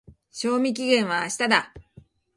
[0.31, 1.73] 賞味期限は明日だ。